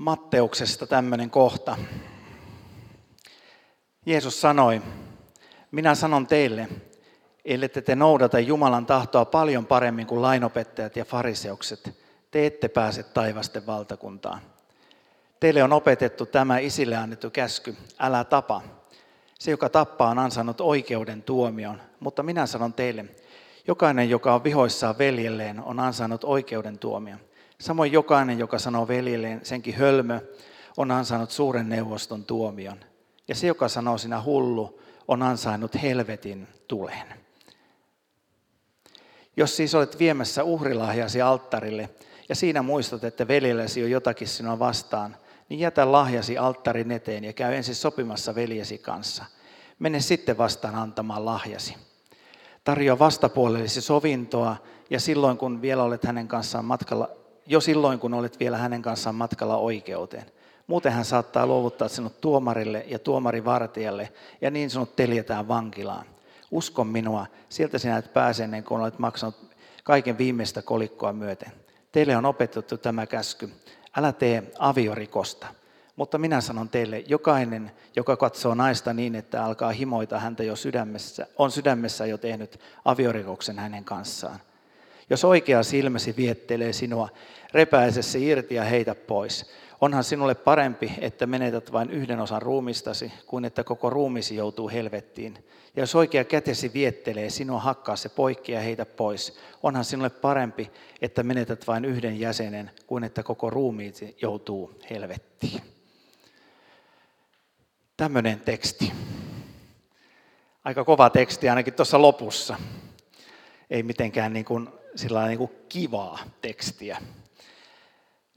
Matteuksesta 0.00 0.86
tämmöinen 0.86 1.30
kohta. 1.30 1.76
Jeesus 4.06 4.40
sanoi, 4.40 4.82
minä 5.70 5.94
sanon 5.94 6.26
teille, 6.26 6.68
ellette 7.44 7.82
te 7.82 7.94
noudata 7.94 8.38
Jumalan 8.38 8.86
tahtoa 8.86 9.24
paljon 9.24 9.66
paremmin 9.66 10.06
kuin 10.06 10.22
lainopettajat 10.22 10.96
ja 10.96 11.04
fariseukset, 11.04 12.04
te 12.30 12.46
ette 12.46 12.68
pääse 12.68 13.02
taivasten 13.02 13.66
valtakuntaan. 13.66 14.40
Teille 15.40 15.62
on 15.62 15.72
opetettu 15.72 16.26
tämä 16.26 16.58
isille 16.58 16.96
annettu 16.96 17.30
käsky, 17.30 17.76
älä 17.98 18.24
tapa. 18.24 18.62
Se, 19.38 19.50
joka 19.50 19.68
tappaa, 19.68 20.10
on 20.10 20.18
ansainnut 20.18 20.60
oikeuden 20.60 21.22
tuomion, 21.22 21.80
mutta 22.00 22.22
minä 22.22 22.46
sanon 22.46 22.72
teille, 22.72 23.04
jokainen, 23.66 24.10
joka 24.10 24.34
on 24.34 24.44
vihoissaan 24.44 24.98
veljelleen, 24.98 25.62
on 25.62 25.80
ansainnut 25.80 26.24
oikeuden 26.24 26.78
tuomion. 26.78 27.29
Samoin 27.60 27.92
jokainen, 27.92 28.38
joka 28.38 28.58
sanoo 28.58 28.88
veljelleen 28.88 29.40
senkin 29.42 29.74
hölmö, 29.74 30.20
on 30.76 30.90
ansainnut 30.90 31.30
suuren 31.30 31.68
neuvoston 31.68 32.24
tuomion. 32.24 32.80
Ja 33.28 33.34
se, 33.34 33.46
joka 33.46 33.68
sanoo 33.68 33.98
sinä 33.98 34.22
hullu, 34.22 34.80
on 35.08 35.22
ansainnut 35.22 35.82
helvetin 35.82 36.48
tulen. 36.68 37.06
Jos 39.36 39.56
siis 39.56 39.74
olet 39.74 39.98
viemässä 39.98 40.44
uhrilahjasi 40.44 41.22
alttarille 41.22 41.90
ja 42.28 42.34
siinä 42.34 42.62
muistat, 42.62 43.04
että 43.04 43.28
veljellesi 43.28 43.84
on 43.84 43.90
jotakin 43.90 44.28
sinua 44.28 44.58
vastaan, 44.58 45.16
niin 45.48 45.60
jätä 45.60 45.92
lahjasi 45.92 46.38
alttarin 46.38 46.92
eteen 46.92 47.24
ja 47.24 47.32
käy 47.32 47.54
ensin 47.54 47.74
sopimassa 47.74 48.34
veljesi 48.34 48.78
kanssa. 48.78 49.24
Mene 49.78 50.00
sitten 50.00 50.38
vastaan 50.38 50.74
antamaan 50.74 51.24
lahjasi. 51.24 51.76
Tarjoa 52.64 52.98
vastapuolellesi 52.98 53.80
sovintoa 53.80 54.56
ja 54.90 55.00
silloin 55.00 55.38
kun 55.38 55.62
vielä 55.62 55.82
olet 55.82 56.04
hänen 56.04 56.28
kanssaan 56.28 56.64
matkalla, 56.64 57.19
jo 57.46 57.60
silloin 57.60 57.98
kun 57.98 58.14
olet 58.14 58.40
vielä 58.40 58.56
hänen 58.56 58.82
kanssaan 58.82 59.14
matkalla 59.14 59.56
oikeuteen. 59.56 60.26
Muuten 60.66 60.92
hän 60.92 61.04
saattaa 61.04 61.46
luovuttaa 61.46 61.88
sinut 61.88 62.20
tuomarille 62.20 62.84
ja 62.88 62.98
tuomarivartijalle 62.98 64.12
ja 64.40 64.50
niin 64.50 64.70
sinut 64.70 64.96
teljetään 64.96 65.48
vankilaan. 65.48 66.06
Uskon 66.50 66.86
minua, 66.86 67.26
sieltä 67.48 67.78
sinä 67.78 67.96
et 67.96 68.12
pääse 68.12 68.44
ennen 68.44 68.64
kuin 68.64 68.80
olet 68.80 68.98
maksanut 68.98 69.34
kaiken 69.84 70.18
viimeistä 70.18 70.62
kolikkoa 70.62 71.12
myöten. 71.12 71.52
Teille 71.92 72.16
on 72.16 72.26
opetettu 72.26 72.78
tämä 72.78 73.06
käsky. 73.06 73.50
Älä 73.96 74.12
tee 74.12 74.52
aviorikosta. 74.58 75.46
Mutta 75.96 76.18
minä 76.18 76.40
sanon 76.40 76.68
teille, 76.68 77.04
jokainen, 77.06 77.70
joka 77.96 78.16
katsoo 78.16 78.54
naista 78.54 78.92
niin, 78.92 79.14
että 79.14 79.44
alkaa 79.44 79.70
himoita 79.70 80.18
häntä 80.18 80.42
jo 80.42 80.56
sydämessä, 80.56 81.26
on 81.36 81.50
sydämessä 81.50 82.06
jo 82.06 82.18
tehnyt 82.18 82.60
aviorikoksen 82.84 83.58
hänen 83.58 83.84
kanssaan. 83.84 84.40
Jos 85.10 85.24
oikea 85.24 85.62
silmäsi 85.62 86.16
viettelee 86.16 86.72
sinua, 86.72 87.08
repäise 87.52 88.02
se 88.02 88.18
irti 88.18 88.54
ja 88.54 88.64
heitä 88.64 88.94
pois. 88.94 89.50
Onhan 89.80 90.04
sinulle 90.04 90.34
parempi, 90.34 90.92
että 90.98 91.26
menetät 91.26 91.72
vain 91.72 91.90
yhden 91.90 92.20
osan 92.20 92.42
ruumistasi, 92.42 93.12
kuin 93.26 93.44
että 93.44 93.64
koko 93.64 93.90
ruumisi 93.90 94.36
joutuu 94.36 94.68
helvettiin. 94.68 95.34
Ja 95.76 95.82
jos 95.82 95.94
oikea 95.94 96.24
kätesi 96.24 96.72
viettelee 96.72 97.30
sinua, 97.30 97.60
hakkaa 97.60 97.96
se 97.96 98.08
poikki 98.08 98.52
ja 98.52 98.60
heitä 98.60 98.86
pois. 98.86 99.38
Onhan 99.62 99.84
sinulle 99.84 100.10
parempi, 100.10 100.70
että 101.02 101.22
menetät 101.22 101.66
vain 101.66 101.84
yhden 101.84 102.20
jäsenen, 102.20 102.70
kuin 102.86 103.04
että 103.04 103.22
koko 103.22 103.50
ruumiisi 103.50 104.16
joutuu 104.22 104.74
helvettiin. 104.90 105.62
Tämmöinen 107.96 108.40
teksti. 108.40 108.92
Aika 110.64 110.84
kova 110.84 111.10
teksti 111.10 111.48
ainakin 111.48 111.74
tuossa 111.74 112.02
lopussa. 112.02 112.56
Ei 113.70 113.82
mitenkään 113.82 114.32
niin 114.32 114.44
kuin, 114.44 114.68
sillä 114.96 115.26
niin 115.26 115.38
kuin 115.38 115.50
kivaa 115.68 116.18
tekstiä 116.40 117.00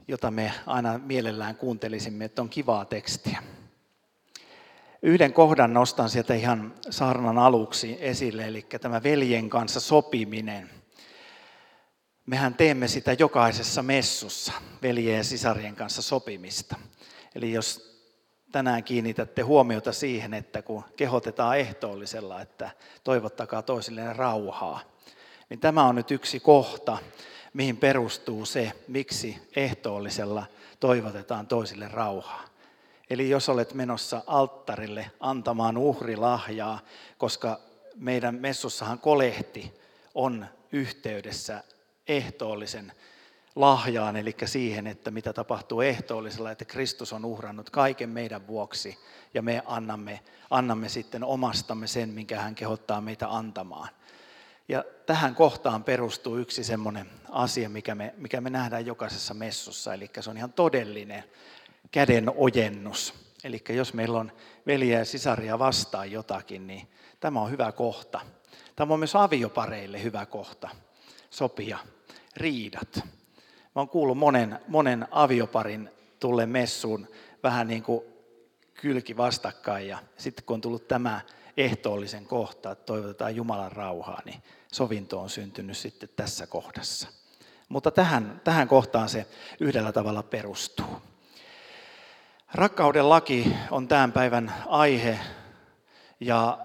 jota 0.08 0.32
me 0.32 0.54
aina 0.66 0.98
mielellään 0.98 1.56
kuuntelisimme, 1.56 2.26
että 2.26 2.42
on 2.42 2.50
kivaa 2.50 2.86
tekstiä. 2.86 3.44
Yhden 5.02 5.34
kohdan 5.34 5.74
nostan 5.74 6.10
sieltä 6.10 6.34
ihan 6.34 6.74
saarnan 6.90 7.38
aluksi 7.38 7.98
esille, 8.00 8.48
eli 8.48 8.66
tämä 8.82 9.04
veljen 9.04 9.50
kanssa 9.50 9.80
sopiminen. 9.80 10.70
Mehän 12.26 12.54
teemme 12.54 12.88
sitä 12.88 13.14
jokaisessa 13.20 13.84
messussa, 13.84 14.54
veljen 14.82 15.18
ja 15.18 15.24
sisarien 15.24 15.76
kanssa 15.76 16.02
sopimista. 16.02 16.76
Eli 17.36 17.52
jos 17.52 17.94
tänään 18.52 18.84
kiinnitätte 18.84 19.42
huomiota 19.42 19.94
siihen, 19.94 20.34
että 20.34 20.62
kun 20.62 20.84
kehotetaan 20.96 21.60
ehtoollisella, 21.60 22.42
että 22.42 22.72
toivottakaa 23.04 23.62
toisilleen 23.62 24.16
rauhaa, 24.16 24.93
niin 25.50 25.60
tämä 25.60 25.84
on 25.84 25.96
nyt 25.96 26.12
yksi 26.12 26.40
kohta, 26.40 26.98
mihin 27.54 27.78
perustuu 27.78 28.46
se, 28.46 28.72
miksi 28.88 29.38
ehtoollisella 29.56 30.46
toivotetaan 30.80 31.48
toisille 31.48 31.88
rauhaa. 31.88 32.44
Eli 33.10 33.30
jos 33.30 33.50
olet 33.50 33.74
menossa 33.74 34.22
alttarille 34.28 35.12
antamaan 35.20 35.78
uhrilahjaa, 35.78 36.80
koska 37.18 37.60
meidän 37.96 38.36
messussahan 38.36 39.00
kolehti 39.00 39.74
on 40.16 40.46
yhteydessä 40.72 41.64
ehtoollisen 42.08 42.92
lahjaan, 43.56 44.16
eli 44.16 44.36
siihen, 44.46 44.88
että 44.88 45.12
mitä 45.12 45.34
tapahtuu 45.34 45.82
ehtoollisella, 45.82 46.52
että 46.52 46.66
Kristus 46.66 47.14
on 47.14 47.26
uhrannut 47.26 47.70
kaiken 47.70 48.10
meidän 48.10 48.48
vuoksi 48.48 48.98
ja 49.34 49.42
me 49.42 49.64
annamme, 49.66 50.20
annamme 50.50 50.90
sitten 50.90 51.24
omastamme 51.24 51.88
sen, 51.88 52.10
minkä 52.10 52.40
hän 52.40 52.56
kehottaa 52.56 53.02
meitä 53.02 53.28
antamaan. 53.30 53.90
Ja 54.68 54.84
tähän 55.06 55.36
kohtaan 55.36 55.84
perustuu 55.84 56.38
yksi 56.38 56.64
semmoinen 56.64 57.10
asia, 57.30 57.70
mikä 57.70 57.96
me, 57.96 58.14
mikä 58.18 58.42
me 58.42 58.50
nähdään 58.50 58.86
jokaisessa 58.86 59.34
messussa, 59.34 59.94
eli 59.94 60.10
se 60.20 60.30
on 60.30 60.38
ihan 60.38 60.54
todellinen 60.54 61.24
käden 61.92 62.32
ojennus. 62.36 63.14
Eli 63.44 63.64
jos 63.70 63.94
meillä 63.94 64.20
on 64.20 64.32
veljeä 64.68 65.00
ja 65.00 65.06
sisaria 65.06 65.60
vastaan 65.60 66.12
jotakin, 66.12 66.68
niin 66.68 66.88
tämä 67.20 67.42
on 67.42 67.52
hyvä 67.52 67.72
kohta. 67.72 68.22
Tämä 68.76 68.94
on 68.94 69.00
myös 69.00 69.16
aviopareille 69.16 70.04
hyvä 70.04 70.26
kohta 70.26 70.70
sopia 71.30 71.78
riidat. 72.38 72.96
Mä 73.76 73.82
oon 73.82 73.90
kuullut 73.90 74.18
monen, 74.18 74.60
monen 74.68 75.08
avioparin 75.12 75.90
tulle 76.20 76.46
messuun 76.46 77.08
vähän 77.44 77.68
niin 77.68 77.84
kuin 77.84 78.04
kylki 78.74 79.18
vastakkain 79.18 79.88
ja 79.88 79.98
sitten 80.18 80.46
kun 80.46 80.54
on 80.54 80.62
tullut 80.62 80.88
tämä 80.88 81.22
ehtoollisen 81.58 82.26
kohta, 82.26 82.72
että 82.72 82.86
toivotetaan 82.86 83.36
Jumalan 83.36 83.72
rauhaa, 83.72 84.22
niin 84.26 84.44
sovinto 84.74 85.20
on 85.20 85.30
syntynyt 85.30 85.78
sitten 85.78 86.10
tässä 86.16 86.48
kohdassa. 86.48 87.08
Mutta 87.70 87.92
tähän, 87.92 88.42
tähän 88.44 88.68
kohtaan 88.68 89.10
se 89.10 89.26
yhdellä 89.60 89.92
tavalla 89.92 90.24
perustuu. 90.24 91.02
Rakkauden 92.54 93.10
laki 93.10 93.56
on 93.72 93.88
tämän 93.88 94.12
päivän 94.12 94.54
aihe 94.68 95.20
ja 96.20 96.58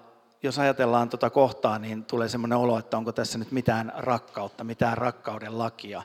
jos 0.43 0.59
ajatellaan 0.59 1.11
tuota 1.11 1.31
kohtaa, 1.31 1.79
niin 1.79 2.05
tulee 2.05 2.29
sellainen 2.29 2.59
olo, 2.59 2.79
että 2.79 2.97
onko 2.97 3.13
tässä 3.13 3.39
nyt 3.39 3.53
mitään 3.53 3.93
rakkautta, 3.97 4.65
mitään 4.65 4.99
rakkauden 4.99 5.59
lakia, 5.59 6.03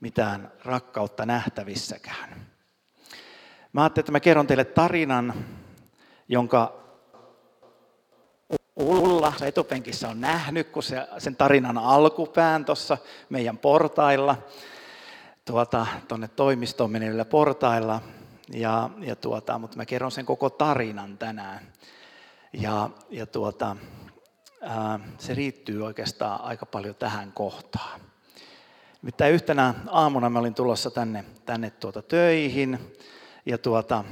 mitään 0.00 0.52
rakkautta 0.64 1.26
nähtävissäkään. 1.26 2.46
Mä 3.72 3.82
ajattelin, 3.82 4.02
että 4.02 4.12
mä 4.12 4.20
kerron 4.20 4.46
teille 4.46 4.64
tarinan, 4.64 5.34
jonka 6.28 6.83
Ulla 8.76 9.32
etupenkissä 9.42 10.08
on 10.08 10.20
nähnyt, 10.20 10.68
kun 10.68 10.82
se, 10.82 11.06
sen 11.18 11.36
tarinan 11.36 11.78
alkupään 11.78 12.64
tuossa 12.64 12.98
meidän 13.28 13.58
portailla, 13.58 14.36
tuota, 15.44 15.86
tuonne 16.08 16.28
toimistoon 16.28 16.90
menevillä 16.90 17.24
portailla. 17.24 18.00
Ja, 18.52 18.90
ja 18.98 19.16
tuota, 19.16 19.58
mutta 19.58 19.76
mä 19.76 19.86
kerron 19.86 20.12
sen 20.12 20.26
koko 20.26 20.50
tarinan 20.50 21.18
tänään. 21.18 21.72
Ja, 22.52 22.90
ja 23.10 23.26
tuota, 23.26 23.76
ää, 24.60 25.00
se 25.18 25.34
riittyy 25.34 25.84
oikeastaan 25.84 26.40
aika 26.40 26.66
paljon 26.66 26.94
tähän 26.94 27.32
kohtaan. 27.32 28.00
Mitä 29.02 29.28
yhtenä 29.28 29.74
aamuna 29.90 30.30
mä 30.30 30.38
olin 30.38 30.54
tulossa 30.54 30.90
tänne, 30.90 31.24
tänne 31.44 31.70
tuota 31.70 32.02
töihin 32.02 32.96
ja 33.46 33.58
tuota, 33.58 34.04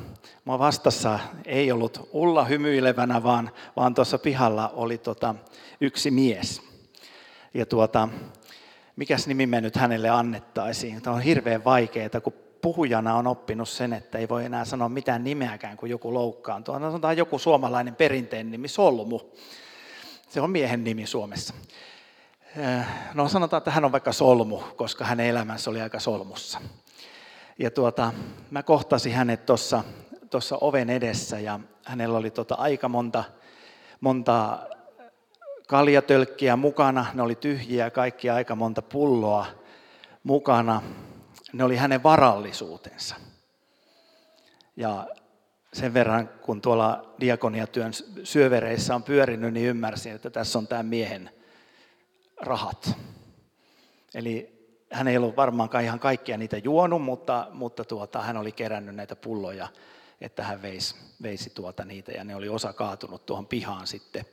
mua 0.44 0.58
vastassa 0.58 1.18
ei 1.44 1.72
ollut 1.72 2.08
Ulla 2.12 2.44
hymyilevänä, 2.44 3.22
vaan, 3.22 3.50
vaan 3.76 3.94
tuossa 3.94 4.18
pihalla 4.18 4.68
oli 4.68 4.98
tuota, 4.98 5.34
yksi 5.80 6.10
mies. 6.10 6.62
Ja 7.54 7.66
tuota, 7.66 8.08
mikäs 8.96 9.26
nimi 9.26 9.46
me 9.46 9.60
nyt 9.60 9.76
hänelle 9.76 10.10
annettaisiin? 10.10 11.02
Tämä 11.02 11.16
on 11.16 11.22
hirveän 11.22 11.64
vaikeaa, 11.64 12.20
kun 12.22 12.32
puhujana 12.62 13.14
on 13.14 13.26
oppinut 13.26 13.68
sen, 13.68 13.92
että 13.92 14.18
ei 14.18 14.28
voi 14.28 14.44
enää 14.44 14.64
sanoa 14.64 14.88
mitään 14.88 15.24
nimeäkään, 15.24 15.76
kun 15.76 15.90
joku 15.90 16.14
loukkaantuu. 16.14 16.78
No, 16.78 16.86
sanotaan 16.90 17.16
joku 17.16 17.38
suomalainen 17.38 17.96
perinteen 17.96 18.50
nimi, 18.50 18.68
Solmu. 18.68 19.20
Se 20.28 20.40
on 20.40 20.50
miehen 20.50 20.84
nimi 20.84 21.06
Suomessa. 21.06 21.54
Äh, 22.58 22.88
no 23.14 23.28
sanotaan, 23.28 23.58
että 23.58 23.70
hän 23.70 23.84
on 23.84 23.92
vaikka 23.92 24.12
solmu, 24.12 24.58
koska 24.76 25.04
hänen 25.04 25.26
elämänsä 25.26 25.70
oli 25.70 25.80
aika 25.80 26.00
solmussa. 26.00 26.60
Ja 27.58 27.70
tuota, 27.70 28.12
mä 28.50 28.62
kohtasin 28.62 29.12
hänet 29.12 29.46
tuossa 29.46 29.84
tossa 30.32 30.58
oven 30.60 30.90
edessä 30.90 31.38
ja 31.38 31.60
hänellä 31.84 32.18
oli 32.18 32.30
tota 32.30 32.54
aika 32.54 32.88
monta, 32.88 33.24
monta 34.00 34.58
kaljatölkkiä 35.68 36.56
mukana. 36.56 37.06
Ne 37.14 37.22
oli 37.22 37.34
tyhjiä 37.34 37.90
kaikki 37.90 38.30
aika 38.30 38.56
monta 38.56 38.82
pulloa 38.82 39.46
mukana. 40.24 40.82
Ne 41.52 41.64
oli 41.64 41.76
hänen 41.76 42.02
varallisuutensa. 42.02 43.14
Ja 44.76 45.06
sen 45.72 45.94
verran, 45.94 46.28
kun 46.28 46.60
tuolla 46.60 47.14
diakoniatyön 47.20 47.92
syövereissä 48.24 48.94
on 48.94 49.02
pyörinyt, 49.02 49.52
niin 49.52 49.66
ymmärsin, 49.66 50.12
että 50.12 50.30
tässä 50.30 50.58
on 50.58 50.66
tämä 50.66 50.82
miehen 50.82 51.30
rahat. 52.40 52.96
Eli 54.14 54.51
hän 54.92 55.08
ei 55.08 55.16
ollut 55.16 55.36
varmaankaan 55.36 55.84
ihan 55.84 55.98
kaikkia 55.98 56.38
niitä 56.38 56.56
juonut, 56.58 57.02
mutta, 57.02 57.48
mutta 57.52 57.84
tuota, 57.84 58.22
hän 58.22 58.36
oli 58.36 58.52
kerännyt 58.52 58.94
näitä 58.94 59.16
pulloja, 59.16 59.68
että 60.20 60.44
hän 60.44 60.62
veisi, 60.62 60.94
veisi 61.22 61.50
tuota 61.50 61.84
niitä 61.84 62.12
ja 62.12 62.24
ne 62.24 62.36
oli 62.36 62.48
osa 62.48 62.72
kaatunut 62.72 63.26
tuohon 63.26 63.46
pihaan 63.46 63.86
sitten. 63.86 64.24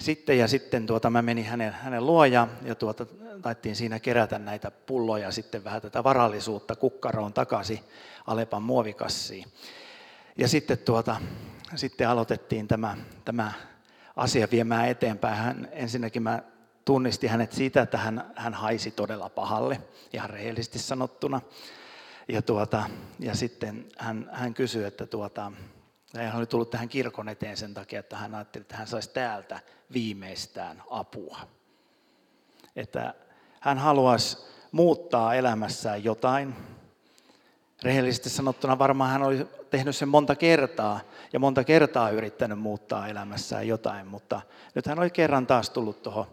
Sitten 0.00 0.38
ja 0.38 0.48
sitten 0.48 0.86
tuota, 0.86 1.10
mä 1.10 1.22
menin 1.22 1.44
hänen, 1.44 1.72
hänen 1.72 2.06
luo 2.06 2.24
ja, 2.24 2.48
ja 2.62 2.74
tuota, 2.74 3.06
taittiin 3.42 3.76
siinä 3.76 3.98
kerätä 3.98 4.38
näitä 4.38 4.70
pulloja 4.70 5.30
sitten 5.30 5.64
vähän 5.64 5.82
tätä 5.82 6.04
varallisuutta 6.04 6.76
kukkaroon 6.76 7.32
takaisin 7.32 7.80
Alepan 8.26 8.62
muovikassiin. 8.62 9.44
Ja 10.36 10.48
sitten, 10.48 10.78
tuota, 10.78 11.16
sitten 11.74 12.08
aloitettiin 12.08 12.68
tämä, 12.68 12.96
tämä 13.24 13.52
asia 14.16 14.48
viemään 14.50 14.88
eteenpäin. 14.88 15.36
Hän, 15.36 15.68
ensinnäkin 15.72 16.22
mä 16.22 16.42
tunnistin 16.84 17.30
hänet 17.30 17.52
siitä, 17.52 17.82
että 17.82 17.98
hän, 17.98 18.32
hän 18.36 18.54
haisi 18.54 18.90
todella 18.90 19.28
pahalle, 19.28 19.80
ihan 20.12 20.30
rehellisesti 20.30 20.78
sanottuna. 20.78 21.40
Ja, 22.28 22.42
tuota, 22.42 22.84
ja 23.20 23.34
sitten 23.34 23.88
hän, 23.98 24.30
hän 24.32 24.54
kysyi, 24.54 24.84
että 24.84 25.06
tuota, 25.06 25.52
hän 26.16 26.36
oli 26.36 26.46
tullut 26.46 26.70
tähän 26.70 26.88
kirkon 26.88 27.28
eteen 27.28 27.56
sen 27.56 27.74
takia, 27.74 28.00
että 28.00 28.16
hän 28.16 28.34
ajatteli, 28.34 28.62
että 28.62 28.76
hän 28.76 28.86
saisi 28.86 29.10
täältä 29.10 29.60
viimeistään 29.92 30.82
apua. 30.90 31.38
Että 32.76 33.14
hän 33.60 33.78
haluaisi 33.78 34.38
muuttaa 34.72 35.34
elämässään 35.34 36.04
jotain. 36.04 36.54
Rehellisesti 37.82 38.30
sanottuna 38.30 38.78
varmaan 38.78 39.10
hän 39.10 39.22
oli 39.22 39.46
tehnyt 39.70 39.96
sen 39.96 40.08
monta 40.08 40.34
kertaa 40.34 41.00
ja 41.32 41.38
monta 41.38 41.64
kertaa 41.64 42.10
yrittänyt 42.10 42.58
muuttaa 42.58 43.08
elämässään 43.08 43.68
jotain, 43.68 44.06
mutta 44.06 44.40
nyt 44.74 44.86
hän 44.86 44.98
oli 44.98 45.10
kerran 45.10 45.46
taas 45.46 45.70
tullut 45.70 46.02
tuohon 46.02 46.26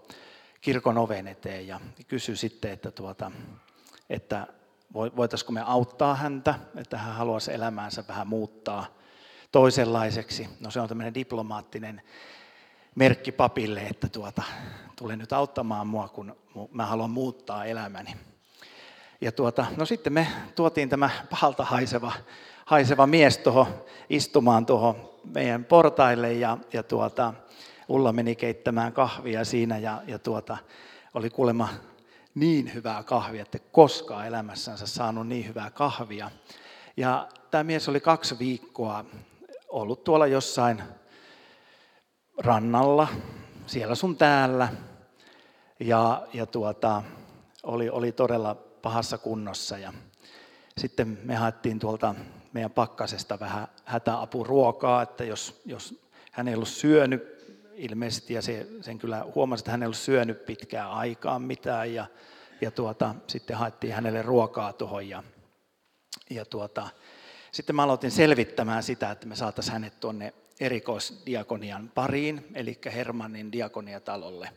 kirkon 0.62 0.98
oven 0.98 1.28
eteen 1.28 1.68
ja 1.68 1.80
kysyi 2.08 2.38
sitten, 2.38 2.72
että, 2.72 2.92
tuota, 2.92 3.32
että 4.10 4.48
voitaisiko 4.94 5.52
me 5.52 5.62
auttaa 5.66 6.16
häntä, 6.16 6.56
että 6.76 6.98
hän 6.98 7.16
haluaisi 7.16 7.54
elämäänsä 7.54 8.04
vähän 8.08 8.28
muuttaa 8.28 8.86
toisenlaiseksi. 9.52 10.50
No 10.60 10.72
se 10.72 10.80
on 10.80 10.88
tämmöinen 10.88 11.14
diplomaattinen 11.14 12.02
merkki 12.96 13.32
papille, 13.32 13.82
että 13.82 14.10
tuota, 14.10 14.44
tule 14.96 15.16
nyt 15.16 15.34
auttamaan 15.34 15.88
mua, 15.88 16.08
kun 16.08 16.36
mä 16.72 16.86
haluan 16.86 17.10
muuttaa 17.10 17.66
elämäni. 17.66 18.16
Ja 19.22 19.32
tuota, 19.32 19.66
no 19.78 19.86
sitten 19.86 20.14
me 20.14 20.28
tuotiin 20.56 20.90
tämä 20.90 21.10
pahalta 21.30 21.66
haiseva, 21.66 22.12
haiseva 22.66 23.08
mies 23.08 23.38
tuohon 23.38 23.86
istumaan 24.10 24.66
tuohon 24.66 25.10
meidän 25.24 25.66
portaille 25.66 26.34
ja, 26.34 26.58
ja 26.74 26.84
tuota, 26.84 27.34
Ulla 27.88 28.14
meni 28.14 28.36
keittämään 28.36 28.94
kahvia 28.94 29.46
siinä 29.46 29.78
ja, 29.78 30.02
ja 30.08 30.20
tuota, 30.20 30.58
oli 31.14 31.30
kuulemma 31.30 31.70
niin 32.36 32.74
hyvää 32.74 33.04
kahvia, 33.04 33.42
että 33.42 33.60
koskaan 33.72 34.28
elämässänsä 34.28 34.88
saanut 34.88 35.28
niin 35.28 35.48
hyvää 35.48 35.70
kahvia. 35.72 36.32
Ja 36.98 37.28
tämä 37.52 37.64
mies 37.64 37.90
oli 37.90 38.00
kaksi 38.00 38.40
viikkoa 38.40 39.06
ollut 39.70 40.04
tuolla 40.04 40.28
jossain 40.28 40.84
rannalla, 42.38 43.08
siellä 43.66 43.96
sun 43.96 44.18
täällä, 44.18 44.70
ja, 45.80 46.28
ja 46.34 46.46
tuota, 46.46 47.04
oli, 47.64 47.90
oli 47.90 48.12
todella 48.12 48.56
pahassa 48.56 49.18
kunnossa. 49.18 49.78
Ja 49.78 49.94
sitten 50.78 51.18
me 51.24 51.36
haettiin 51.36 51.80
tuolta 51.80 52.16
meidän 52.54 52.72
pakkasesta 52.72 53.40
vähän 53.40 53.68
hätäapuruokaa, 53.86 55.02
että 55.02 55.24
jos, 55.24 55.62
jos 55.66 56.02
hän 56.32 56.48
ei 56.48 56.56
ollut 56.56 56.68
syönyt 56.68 57.31
ilmeisesti, 57.82 58.34
ja 58.34 58.42
se, 58.42 58.68
sen 58.82 59.00
kyllä 59.00 59.26
huomasi, 59.36 59.62
että 59.62 59.72
hän 59.72 59.84
ei 59.84 59.86
ollut 59.86 59.98
syönyt 59.98 60.46
pitkään 60.46 60.92
aikaan 60.92 61.42
mitään, 61.42 61.94
ja, 61.94 62.06
ja 62.62 62.72
tuota, 62.72 63.16
sitten 63.28 63.58
haettiin 63.58 63.94
hänelle 63.94 64.22
ruokaa 64.22 64.74
tuohon, 64.74 65.10
ja, 65.10 65.24
ja 66.30 66.46
tuota, 66.46 66.90
sitten 67.52 67.76
mä 67.76 67.84
aloitin 67.84 68.12
selvittämään 68.12 68.84
sitä, 68.84 69.12
että 69.12 69.28
me 69.28 69.36
saataisiin 69.36 69.74
hänet 69.74 70.00
tuonne 70.00 70.34
erikoisdiakonian 70.60 71.92
pariin, 71.96 72.48
eli 72.54 72.80
Hermannin 72.86 73.52
diakoniatalolle 73.52 74.50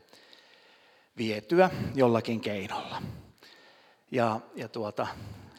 vietyä 1.16 1.70
jollakin 1.94 2.40
keinolla. 2.40 3.02
Ja, 4.10 4.40
ja 4.56 4.68
tuota, 4.68 5.06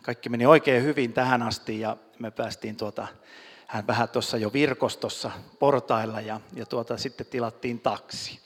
kaikki 0.01 0.29
meni 0.29 0.45
oikein 0.45 0.83
hyvin 0.83 1.13
tähän 1.13 1.41
asti 1.41 1.79
ja 1.79 1.97
me 2.19 2.31
päästiin 2.31 2.75
tuota, 2.75 3.07
hän 3.67 3.87
vähän 3.87 4.09
tuossa 4.09 4.37
jo 4.37 4.53
virkostossa 4.53 5.31
portailla 5.59 6.21
ja, 6.21 6.41
ja 6.53 6.65
tuota, 6.65 6.97
sitten 6.97 7.25
tilattiin 7.25 7.79
taksi. 7.79 8.39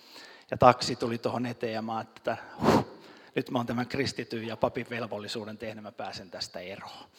Ja 0.52 0.58
taksi 0.58 0.96
tuli 0.96 1.18
tuohon 1.18 1.46
eteen 1.46 1.74
ja 1.74 1.82
mä 1.82 2.02
että 2.02 2.38
huh, 2.62 2.86
nyt 3.36 3.52
mä 3.52 3.60
oon 3.60 3.66
tämän 3.66 3.88
kristityn 3.88 4.48
ja 4.48 4.58
papin 4.58 4.88
velvollisuuden 4.90 5.58
tehnyt, 5.58 5.84
mä 5.84 5.92
pääsen 5.92 6.32
tästä 6.32 6.60
eroon. 6.60 7.10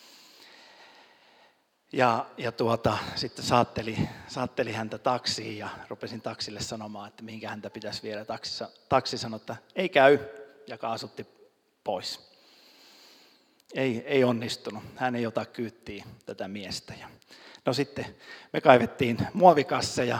Ja, 1.93 2.26
ja 2.37 2.52
tuota, 2.52 2.99
sitten 3.14 3.44
saatteli, 3.44 4.08
saatteli 4.29 4.73
häntä 4.73 4.99
taksiin 4.99 5.58
ja 5.58 5.69
rupesin 5.88 6.23
taksille 6.23 6.61
sanomaan, 6.61 7.08
että 7.08 7.23
mihinkä 7.23 7.49
häntä 7.49 7.70
pitäisi 7.70 8.03
viedä. 8.03 8.25
Taksi, 8.25 8.64
taksi 8.88 9.19
sanoi, 9.19 9.37
että 9.37 9.56
ei 9.76 9.88
käy 9.88 10.19
ja 10.67 10.79
kaasutti 10.79 11.26
pois. 11.85 12.30
Ei, 13.75 14.02
ei 14.06 14.25
onnistunut. 14.25 14.82
Hän 14.96 15.17
ei 15.17 15.26
ota 15.26 15.44
kyyttiä 15.44 16.05
tätä 16.26 16.49
miestä. 16.49 16.94
Ja 17.00 17.08
no 17.67 17.72
sitten 17.72 18.06
me 18.52 18.61
kaivettiin 18.61 19.19
muovikasseja 19.34 20.19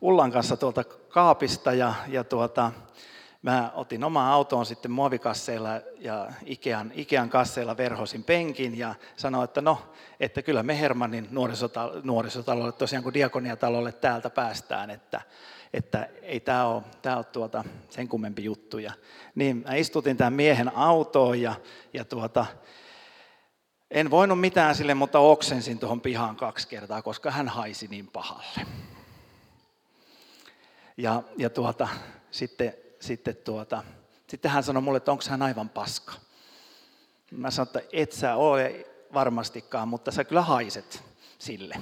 Ullan 0.00 0.32
kanssa 0.32 0.56
tuolta 0.56 0.84
kaapista 0.84 1.72
ja, 1.72 1.94
ja 2.08 2.24
tuota, 2.24 2.72
Mä 3.42 3.72
otin 3.74 4.04
omaa 4.04 4.32
autoon 4.32 4.66
sitten 4.66 4.90
muovikasseilla 4.90 5.70
ja 5.98 6.32
Ikean, 6.46 6.92
Ikean 6.94 7.30
kasseilla 7.30 7.76
verhosin 7.76 8.24
penkin 8.24 8.78
ja 8.78 8.94
sanoin, 9.16 9.44
että 9.44 9.60
no, 9.60 9.92
että 10.20 10.42
kyllä 10.42 10.62
me 10.62 10.80
Hermannin 10.80 11.28
nuorisotalo, 11.30 12.00
nuorisotalolle, 12.02 12.72
tosiaan 12.72 13.02
kun 13.02 13.14
diakoniatalolle 13.14 13.92
täältä 13.92 14.30
päästään, 14.30 14.90
että, 14.90 15.20
että 15.72 16.08
ei 16.22 16.40
tämä 16.40 16.66
ole, 16.66 16.82
tämä 17.02 17.16
ole 17.16 17.24
tuota 17.24 17.64
sen 17.90 18.08
kummempi 18.08 18.44
juttu. 18.44 18.78
Ja, 18.78 18.92
niin 19.34 19.64
mä 19.68 19.74
istutin 19.74 20.16
tämän 20.16 20.32
miehen 20.32 20.76
autoon 20.76 21.40
ja, 21.40 21.54
ja 21.92 22.04
tuota, 22.04 22.46
en 23.90 24.10
voinut 24.10 24.40
mitään 24.40 24.74
sille, 24.74 24.94
mutta 24.94 25.18
oksensin 25.18 25.78
tuohon 25.78 26.00
pihaan 26.00 26.36
kaksi 26.36 26.68
kertaa, 26.68 27.02
koska 27.02 27.30
hän 27.30 27.48
haisi 27.48 27.88
niin 27.88 28.06
pahalle. 28.06 28.66
Ja, 30.96 31.22
ja 31.36 31.50
tuota, 31.50 31.88
sitten 32.30 32.74
sitten, 33.00 33.36
tuota, 33.36 33.82
sitten 34.28 34.50
hän 34.50 34.62
sanoi 34.62 34.82
mulle, 34.82 34.96
että 34.96 35.12
onko 35.12 35.24
hän 35.28 35.42
aivan 35.42 35.68
paska. 35.68 36.12
Mä 37.30 37.50
sanoin, 37.50 37.68
että 37.68 37.82
et 37.92 38.12
sä 38.12 38.34
ole 38.34 38.86
varmastikaan, 39.14 39.88
mutta 39.88 40.10
sä 40.10 40.24
kyllä 40.24 40.42
haiset 40.42 41.02
sille. 41.38 41.74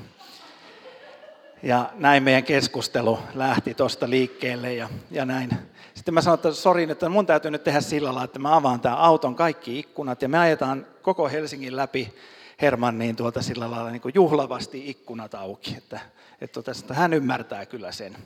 Ja 1.63 1.93
näin 1.95 2.23
meidän 2.23 2.45
keskustelu 2.45 3.19
lähti 3.35 3.75
tuosta 3.75 4.11
liikkeelle 4.11 4.75
ja, 4.75 4.89
ja 5.11 5.25
näin. 5.25 5.51
Sitten 5.95 6.15
mä 6.15 6.21
sanoin, 6.21 6.35
että 6.35 6.53
sori, 6.53 6.91
että 6.91 7.09
mun 7.09 7.27
täytyy 7.27 7.51
nyt 7.51 7.65
tehdä 7.65 7.81
sillä 7.81 8.07
lailla, 8.07 8.25
että 8.25 8.39
mä 8.39 8.57
avaan 8.57 8.81
tämän 8.81 8.99
auton 8.99 9.35
kaikki 9.35 9.79
ikkunat 9.79 10.23
ja 10.23 10.29
me 10.29 10.39
ajetaan 10.39 10.87
koko 11.03 11.29
Helsingin 11.29 11.77
läpi 11.77 12.15
Hermanniin 12.63 13.17
tuolta 13.17 13.43
sillä 13.43 13.71
lailla 13.71 13.91
niin 13.91 14.01
kuin 14.01 14.13
juhlavasti 14.15 14.91
ikkunat 14.91 15.35
auki. 15.35 15.75
Että, 15.79 16.01
että, 16.41 16.55
tuota, 16.55 16.71
että 16.81 16.95
hän 16.95 17.15
ymmärtää 17.15 17.67
kyllä 17.67 17.93
sen 17.93 18.17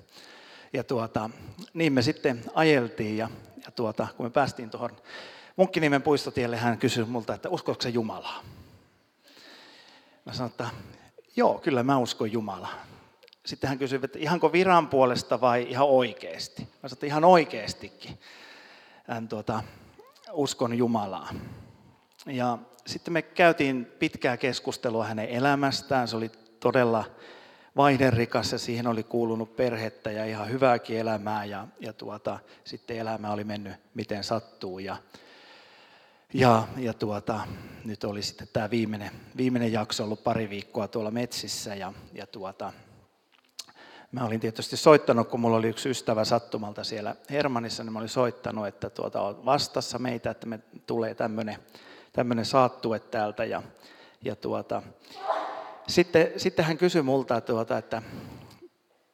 ja 0.72 0.84
tuota, 0.84 1.30
niin 1.74 1.92
me 1.92 2.02
sitten 2.02 2.44
ajeltiin 2.54 3.16
ja, 3.16 3.28
ja 3.64 3.70
tuota, 3.70 4.06
kun 4.16 4.26
me 4.26 4.30
päästiin 4.30 4.70
tuohon 4.70 4.90
Munkkinimen 5.56 6.02
puistotielle, 6.02 6.56
hän 6.56 6.78
kysyi 6.78 7.04
multa, 7.04 7.34
että 7.34 7.48
uskoiko 7.48 7.82
se 7.82 7.88
Jumalaa? 7.88 8.42
Mä 10.24 10.32
sanoin, 10.32 10.50
että 10.50 10.68
joo, 11.36 11.58
kyllä 11.58 11.82
mä 11.82 11.98
uskon 11.98 12.32
Jumalaa. 12.32 12.74
Sitten 13.46 13.68
hän 13.68 13.78
kysyi, 13.78 14.00
että 14.02 14.18
ihanko 14.18 14.52
viran 14.52 14.88
puolesta 14.88 15.40
vai 15.40 15.66
ihan 15.70 15.86
oikeasti? 15.86 16.62
Mä 16.62 16.68
sanoin, 16.88 16.92
että 16.92 17.06
ihan 17.06 17.24
oikeastikin. 17.24 18.18
Hän 19.04 19.28
tuota, 19.28 19.62
uskon 20.32 20.78
Jumalaa. 20.78 21.28
Ja 22.26 22.58
sitten 22.86 23.12
me 23.12 23.22
käytiin 23.22 23.84
pitkää 23.98 24.36
keskustelua 24.36 25.04
hänen 25.04 25.28
elämästään. 25.28 26.08
Se 26.08 26.16
oli 26.16 26.30
todella 26.60 27.04
vaihderikas 27.76 28.52
ja 28.52 28.58
siihen 28.58 28.86
oli 28.86 29.02
kuulunut 29.02 29.56
perhettä 29.56 30.10
ja 30.10 30.24
ihan 30.24 30.50
hyvääkin 30.50 30.98
elämää 30.98 31.44
ja, 31.44 31.66
ja 31.80 31.92
tuota, 31.92 32.38
sitten 32.64 32.96
elämä 32.98 33.32
oli 33.32 33.44
mennyt 33.44 33.72
miten 33.94 34.24
sattuu. 34.24 34.78
Ja, 34.78 34.96
ja, 36.34 36.68
ja 36.76 36.94
tuota, 36.94 37.40
nyt 37.84 38.04
oli 38.04 38.22
sitten 38.22 38.48
tämä 38.52 38.70
viimeinen, 38.70 39.10
viimeinen 39.36 39.72
jakso 39.72 40.04
ollut 40.04 40.24
pari 40.24 40.50
viikkoa 40.50 40.88
tuolla 40.88 41.10
metsissä 41.10 41.74
ja, 41.74 41.92
ja 42.12 42.26
tuota, 42.26 42.72
Mä 44.12 44.24
olin 44.24 44.40
tietysti 44.40 44.76
soittanut, 44.76 45.28
kun 45.28 45.40
mulla 45.40 45.56
oli 45.56 45.68
yksi 45.68 45.90
ystävä 45.90 46.24
sattumalta 46.24 46.84
siellä 46.84 47.16
Hermanissa, 47.30 47.84
niin 47.84 47.92
mä 47.92 47.98
olin 47.98 48.08
soittanut, 48.08 48.66
että 48.66 48.90
tuota, 48.90 49.20
on 49.20 49.44
vastassa 49.44 49.98
meitä, 49.98 50.30
että 50.30 50.46
me 50.46 50.60
tulee 50.86 51.14
tämmöinen, 51.14 51.56
tämmöinen 52.12 52.44
saattue 52.44 52.98
täältä. 52.98 53.44
Ja, 53.44 53.62
ja 54.22 54.36
tuota, 54.36 54.82
sitten, 55.92 56.32
sitten 56.37 56.64
hän 56.64 56.78
kysyi 56.78 57.02
multa, 57.02 57.40
tuota, 57.40 57.78
että 57.78 58.02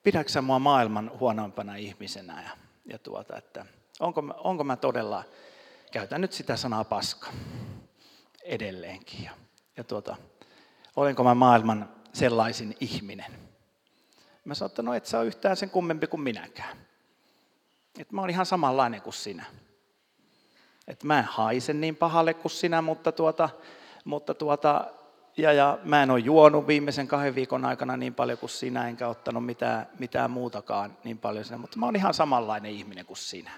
pidätkö 0.02 0.32
sä 0.32 0.42
mua 0.42 0.58
maailman 0.58 1.10
huonoimpana 1.20 1.76
ihmisenä 1.76 2.42
ja, 2.42 2.50
ja 2.86 2.98
tuota, 2.98 3.36
että 3.36 3.66
onko, 4.00 4.22
onko 4.36 4.64
mä 4.64 4.76
todella, 4.76 5.24
käytän 5.92 6.20
nyt 6.20 6.32
sitä 6.32 6.56
sanaa 6.56 6.84
paska 6.84 7.28
edelleenkin. 8.44 9.24
Ja, 9.24 9.30
ja 9.76 9.84
tuota, 9.84 10.16
olenko 10.96 11.24
mä 11.24 11.34
maailman 11.34 11.88
sellaisin 12.12 12.76
ihminen. 12.80 13.32
Mä 14.44 14.54
sanoin, 14.54 14.70
että 14.70 14.82
no 14.82 14.94
et 14.94 15.06
sä 15.06 15.18
ole 15.18 15.26
yhtään 15.26 15.56
sen 15.56 15.70
kummempi 15.70 16.06
kuin 16.06 16.20
minäkään. 16.20 16.76
Että 17.98 18.14
mä 18.14 18.20
oon 18.20 18.30
ihan 18.30 18.46
samanlainen 18.46 19.02
kuin 19.02 19.14
sinä. 19.14 19.44
Että 20.88 21.06
mä 21.06 21.18
en 21.18 21.24
haise 21.24 21.72
niin 21.72 21.96
pahalle 21.96 22.34
kuin 22.34 22.52
sinä, 22.52 22.82
mutta, 22.82 23.12
tuota, 23.12 23.48
mutta 24.04 24.34
tuota, 24.34 24.90
ja, 25.38 25.52
ja 25.52 25.78
mä 25.84 26.02
en 26.02 26.10
ole 26.10 26.18
juonut 26.18 26.66
viimeisen 26.66 27.08
kahden 27.08 27.34
viikon 27.34 27.64
aikana 27.64 27.96
niin 27.96 28.14
paljon 28.14 28.38
kuin 28.38 28.50
sinä, 28.50 28.88
enkä 28.88 29.08
ottanut 29.08 29.46
mitään, 29.46 29.86
mitään 29.98 30.30
muutakaan 30.30 30.96
niin 31.04 31.18
paljon 31.18 31.44
sinä, 31.44 31.58
mutta 31.58 31.78
mä 31.78 31.86
oon 31.86 31.96
ihan 31.96 32.14
samanlainen 32.14 32.70
ihminen 32.70 33.06
kuin 33.06 33.16
sinä. 33.16 33.50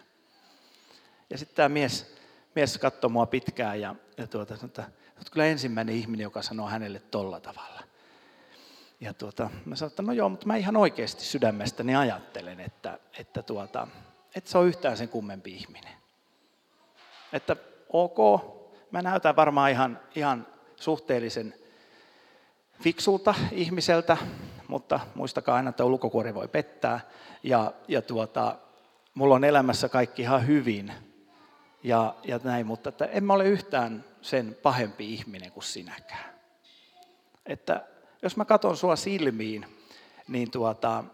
Ja 1.31 1.39
sitten 1.39 1.57
tämä 1.57 1.69
mies, 1.69 2.17
mies 2.55 2.79
katsoi 2.79 3.11
mua 3.11 3.27
pitkään 3.27 3.81
ja, 3.81 3.95
ja 4.17 4.27
tuota, 4.27 4.57
sanoi, 4.57 4.69
että 4.69 4.83
olet 5.17 5.31
kyllä 5.31 5.47
ensimmäinen 5.47 5.95
ihminen, 5.95 6.25
joka 6.25 6.43
sanoo 6.43 6.67
hänelle 6.67 7.03
tolla 7.11 7.41
tavalla. 7.41 7.81
Ja 9.01 9.15
tuota, 9.15 9.51
mä 9.65 9.77
sanoin, 9.77 9.91
että 9.91 10.03
no 10.03 10.13
joo, 10.13 10.29
mutta 10.29 10.47
mä 10.47 10.57
ihan 10.57 10.77
oikeasti 10.77 11.25
sydämestäni 11.25 11.97
ajattelen, 11.97 12.61
että, 12.61 12.99
että, 13.19 13.43
tuota, 13.43 13.89
että 14.35 14.51
se 14.51 14.59
on 14.59 14.67
yhtään 14.67 14.97
sen 14.97 15.09
kummempi 15.09 15.55
ihminen. 15.55 15.93
Että 17.33 17.57
ok, 17.93 18.19
mä 18.91 19.03
näytän 19.03 19.37
varmaan 19.37 19.71
ihan, 19.71 19.99
ihan 20.15 20.47
suhteellisen 20.77 21.55
fiksulta 22.81 23.35
ihmiseltä, 23.53 24.17
mutta 24.69 25.01
muistakaa 25.15 25.57
aina, 25.57 25.71
että 25.71 25.85
ulkokuori 25.85 26.35
voi 26.35 26.49
pettää. 26.49 27.01
Ja, 27.43 27.73
ja 27.89 28.03
tuota, 28.03 28.57
mulla 29.15 29.35
on 29.35 29.45
elämässä 29.45 29.89
kaikki 29.89 30.23
ihan 30.23 30.47
hyvin 30.47 30.93
ja, 31.83 32.15
ja 32.25 32.41
näin, 32.45 32.67
mutta 32.67 32.89
että 32.89 33.05
en 33.05 33.25
mä 33.25 33.33
ole 33.33 33.49
yhtään 33.49 34.05
sen 34.23 34.57
pahempi 34.63 35.15
ihminen 35.15 35.53
kuin 35.53 35.65
sinäkään. 35.65 36.35
Että 37.47 37.87
jos 38.23 38.37
mä 38.37 38.45
katson 38.45 38.77
sua 38.77 38.97
silmiin, 38.97 39.67
niin 40.29 40.51
tuota, 40.51 41.05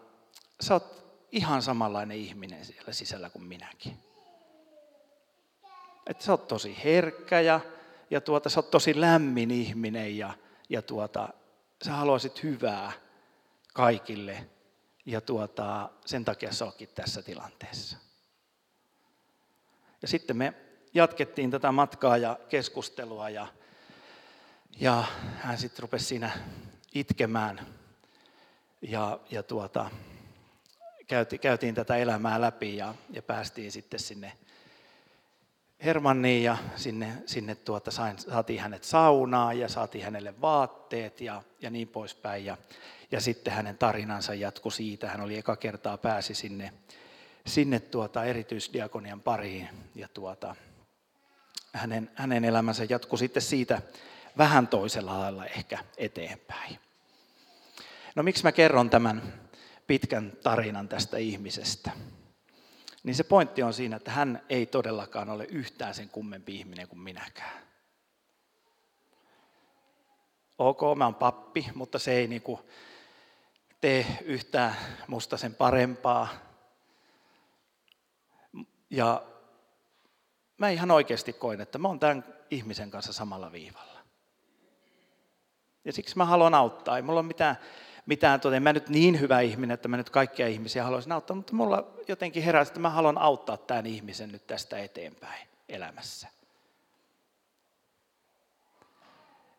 sä 0.60 0.74
oot 0.74 1.06
ihan 1.32 1.62
samanlainen 1.62 2.16
ihminen 2.16 2.64
siellä 2.64 2.92
sisällä 2.92 3.30
kuin 3.30 3.44
minäkin. 3.44 3.98
Että 6.06 6.24
sä 6.24 6.32
oot 6.32 6.48
tosi 6.48 6.76
herkkä 6.84 7.40
ja, 7.40 7.60
ja 8.10 8.20
tuota, 8.20 8.48
sä 8.48 8.60
oot 8.60 8.70
tosi 8.70 9.00
lämmin 9.00 9.50
ihminen 9.50 10.18
ja, 10.18 10.34
ja 10.68 10.82
tuota, 10.82 11.28
sä 11.84 11.92
haluaisit 11.92 12.42
hyvää 12.42 12.92
kaikille 13.74 14.46
ja 15.06 15.20
tuota, 15.20 15.90
sen 16.06 16.24
takia 16.24 16.52
sä 16.52 16.64
ootkin 16.64 16.88
tässä 16.94 17.22
tilanteessa. 17.22 17.96
Ja 20.02 20.08
sitten 20.08 20.36
me 20.36 20.54
jatkettiin 20.94 21.50
tätä 21.50 21.72
matkaa 21.72 22.16
ja 22.16 22.38
keskustelua 22.48 23.30
ja, 23.30 23.46
ja 24.80 25.04
hän 25.36 25.58
sitten 25.58 25.82
rupesi 25.82 26.04
siinä 26.04 26.30
itkemään 26.94 27.66
ja, 28.82 29.20
ja 29.30 29.42
tuota, 29.42 29.90
käytiin, 31.06 31.40
käytiin 31.40 31.74
tätä 31.74 31.96
elämää 31.96 32.40
läpi 32.40 32.76
ja, 32.76 32.94
ja 33.10 33.22
päästiin 33.22 33.72
sitten 33.72 34.00
sinne 34.00 34.32
Hermanniin 35.84 36.42
ja 36.42 36.56
sinne, 36.76 37.12
sinne 37.26 37.54
tuota, 37.54 37.90
sain, 37.90 38.18
saatiin 38.18 38.60
hänet 38.60 38.84
saunaan 38.84 39.58
ja 39.58 39.68
saatiin 39.68 40.04
hänelle 40.04 40.40
vaatteet 40.40 41.20
ja, 41.20 41.42
ja 41.60 41.70
niin 41.70 41.88
poispäin. 41.88 42.44
Ja, 42.44 42.56
ja 43.10 43.20
sitten 43.20 43.52
hänen 43.52 43.78
tarinansa 43.78 44.34
jatkui 44.34 44.72
siitä. 44.72 45.08
Hän 45.08 45.20
oli 45.20 45.38
eka 45.38 45.56
kertaa 45.56 45.98
pääsi 45.98 46.34
sinne, 46.34 46.72
sinne 47.46 47.80
tuota, 47.80 48.24
erityisdiakonian 48.24 49.20
pariin 49.20 49.68
ja 49.94 50.08
tuota, 50.08 50.56
hänen, 51.72 52.10
hänen 52.14 52.44
elämänsä 52.44 52.86
jatkui 52.88 53.18
sitten 53.18 53.42
siitä 53.42 53.82
vähän 54.38 54.68
toisella 54.68 55.18
lailla 55.18 55.46
ehkä 55.46 55.78
eteenpäin. 55.96 56.78
No 58.14 58.22
miksi 58.22 58.42
mä 58.42 58.52
kerron 58.52 58.90
tämän 58.90 59.22
pitkän 59.86 60.32
tarinan 60.42 60.88
tästä 60.88 61.16
ihmisestä? 61.16 61.90
Niin 63.06 63.14
se 63.14 63.24
pointti 63.24 63.62
on 63.62 63.74
siinä, 63.74 63.96
että 63.96 64.10
hän 64.10 64.42
ei 64.48 64.66
todellakaan 64.66 65.30
ole 65.30 65.44
yhtään 65.44 65.94
sen 65.94 66.08
kummempi 66.08 66.56
ihminen 66.56 66.88
kuin 66.88 67.00
minäkään. 67.00 67.62
Ok, 70.58 70.80
mä 70.96 71.04
oon 71.04 71.14
pappi, 71.14 71.66
mutta 71.74 71.98
se 71.98 72.12
ei 72.12 72.26
niinku 72.26 72.60
tee 73.80 74.06
yhtään 74.24 74.76
musta 75.06 75.36
sen 75.36 75.54
parempaa. 75.54 76.28
Ja 78.90 79.22
mä 80.58 80.70
ihan 80.70 80.90
oikeasti 80.90 81.32
koin, 81.32 81.60
että 81.60 81.78
mä 81.78 81.88
oon 81.88 82.00
tämän 82.00 82.24
ihmisen 82.50 82.90
kanssa 82.90 83.12
samalla 83.12 83.52
viivalla. 83.52 84.00
Ja 85.84 85.92
siksi 85.92 86.16
mä 86.16 86.24
haluan 86.24 86.54
auttaa. 86.54 86.96
Ei 86.96 87.02
mulla 87.02 87.20
ole 87.20 87.26
mitään 87.26 87.56
mitään, 88.06 88.40
tuota, 88.40 88.56
en 88.56 88.62
mä 88.62 88.72
nyt 88.72 88.88
niin 88.88 89.20
hyvä 89.20 89.40
ihminen, 89.40 89.74
että 89.74 89.88
mä 89.88 89.96
nyt 89.96 90.10
kaikkia 90.10 90.48
ihmisiä 90.48 90.84
haluaisin 90.84 91.12
auttaa, 91.12 91.36
mutta 91.36 91.54
mulla 91.54 91.86
jotenkin 92.08 92.42
heräsi, 92.42 92.70
että 92.70 92.80
mä 92.80 92.90
haluan 92.90 93.18
auttaa 93.18 93.56
tämän 93.56 93.86
ihmisen 93.86 94.32
nyt 94.32 94.46
tästä 94.46 94.78
eteenpäin 94.78 95.48
elämässä. 95.68 96.28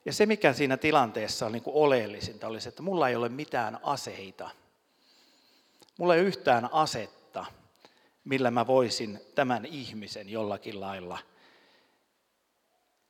Ja 0.06 0.14
se, 0.14 0.26
mikä 0.26 0.54
siinä 0.54 0.78
tilanteessa 0.78 1.46
oli 1.46 1.54
niin 1.54 1.64
kuin 1.64 1.76
oleellisinta, 1.76 2.48
oli 2.48 2.62
se, 2.62 2.70
että 2.70 2.82
mulla 2.82 3.10
ei 3.10 3.16
ole 3.16 3.30
mitään 3.30 3.80
aseita. 3.84 4.50
Mulla 5.98 6.16
ei 6.16 6.22
ole 6.22 6.28
yhtään 6.28 6.74
asetta, 6.74 7.46
millä 8.24 8.52
mä 8.52 8.68
voisin 8.68 9.20
tämän 9.36 9.66
ihmisen 9.66 10.30
jollakin 10.30 10.82
lailla 10.82 11.18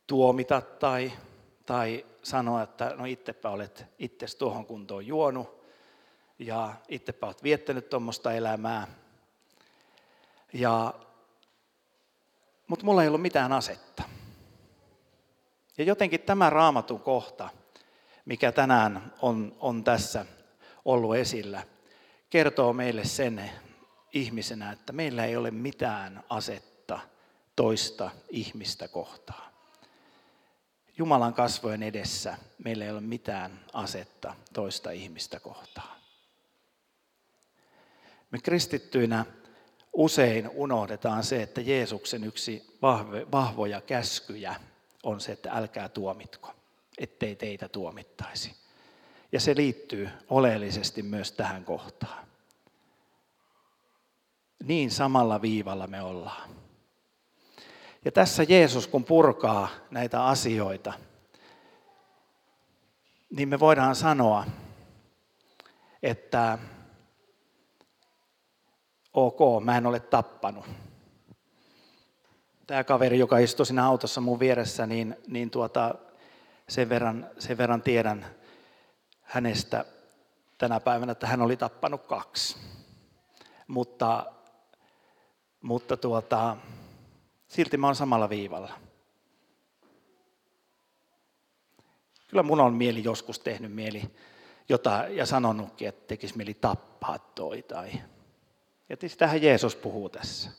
tuomita 0.06 0.60
tai 0.60 1.12
tai 1.68 2.06
sanoa, 2.22 2.62
että 2.62 2.94
no 2.96 3.04
itsepä 3.04 3.50
olet 3.50 3.86
itse 3.98 4.26
tuohon 4.38 4.66
kuntoon 4.66 5.06
juonut 5.06 5.64
ja 6.38 6.74
itsepä 6.88 7.26
olet 7.26 7.42
viettänyt 7.42 7.90
tuommoista 7.90 8.32
elämää. 8.32 8.86
Ja, 10.52 10.94
mutta 12.66 12.84
mulla 12.84 13.02
ei 13.02 13.08
ollut 13.08 13.22
mitään 13.22 13.52
asetta. 13.52 14.02
Ja 15.78 15.84
jotenkin 15.84 16.20
tämä 16.20 16.50
raamatun 16.50 17.00
kohta, 17.00 17.48
mikä 18.24 18.52
tänään 18.52 19.12
on, 19.22 19.56
on 19.60 19.84
tässä 19.84 20.26
ollut 20.84 21.16
esillä, 21.16 21.62
kertoo 22.30 22.72
meille 22.72 23.04
sen 23.04 23.50
ihmisenä, 24.12 24.72
että 24.72 24.92
meillä 24.92 25.24
ei 25.24 25.36
ole 25.36 25.50
mitään 25.50 26.24
asetta 26.28 27.00
toista 27.56 28.10
ihmistä 28.28 28.88
kohtaan. 28.88 29.47
Jumalan 30.98 31.34
kasvojen 31.34 31.82
edessä 31.82 32.38
meillä 32.64 32.84
ei 32.84 32.90
ole 32.90 33.00
mitään 33.00 33.60
asetta 33.72 34.34
toista 34.52 34.90
ihmistä 34.90 35.40
kohtaan. 35.40 35.98
Me 38.30 38.38
kristittyinä 38.38 39.24
usein 39.92 40.48
unohdetaan 40.48 41.24
se, 41.24 41.42
että 41.42 41.60
Jeesuksen 41.60 42.24
yksi 42.24 42.78
vahvoja 43.32 43.80
käskyjä 43.80 44.54
on 45.02 45.20
se, 45.20 45.32
että 45.32 45.50
älkää 45.52 45.88
tuomitko, 45.88 46.54
ettei 46.98 47.36
teitä 47.36 47.68
tuomittaisi. 47.68 48.54
Ja 49.32 49.40
se 49.40 49.56
liittyy 49.56 50.08
oleellisesti 50.28 51.02
myös 51.02 51.32
tähän 51.32 51.64
kohtaan. 51.64 52.26
Niin 54.64 54.90
samalla 54.90 55.42
viivalla 55.42 55.86
me 55.86 56.02
ollaan. 56.02 56.57
Ja 58.08 58.12
tässä 58.12 58.42
Jeesus, 58.42 58.86
kun 58.86 59.04
purkaa 59.04 59.68
näitä 59.90 60.24
asioita, 60.24 60.92
niin 63.30 63.48
me 63.48 63.60
voidaan 63.60 63.96
sanoa, 63.96 64.44
että 66.02 66.58
ok, 69.12 69.64
mä 69.64 69.76
en 69.76 69.86
ole 69.86 70.00
tappanut. 70.00 70.66
Tämä 72.66 72.84
kaveri, 72.84 73.18
joka 73.18 73.38
istui 73.38 73.66
siinä 73.66 73.86
autossa 73.86 74.20
mun 74.20 74.40
vieressä, 74.40 74.86
niin, 74.86 75.16
niin 75.26 75.50
tuota, 75.50 75.94
sen, 76.68 76.88
verran, 76.88 77.30
sen 77.38 77.58
verran 77.58 77.82
tiedän 77.82 78.26
hänestä 79.22 79.84
tänä 80.58 80.80
päivänä, 80.80 81.12
että 81.12 81.26
hän 81.26 81.42
oli 81.42 81.56
tappanut 81.56 82.06
kaksi. 82.06 82.56
Mutta, 83.66 84.26
mutta 85.62 85.96
tuota, 85.96 86.56
silti 87.48 87.76
mä 87.76 87.86
oon 87.86 87.96
samalla 87.96 88.28
viivalla. 88.28 88.72
Kyllä 92.28 92.42
mun 92.42 92.60
on 92.60 92.74
mieli 92.74 93.04
joskus 93.04 93.38
tehnyt 93.38 93.72
mieli 93.72 94.02
jota, 94.68 95.04
ja 95.08 95.26
sanonutkin, 95.26 95.88
että 95.88 96.06
tekisi 96.06 96.36
mieli 96.36 96.54
tappaa 96.54 97.18
toi. 97.18 97.62
Tai... 97.62 97.92
Ja 98.88 98.96
sitähän 99.08 99.42
Jeesus 99.42 99.76
puhuu 99.76 100.08
tässä. 100.08 100.50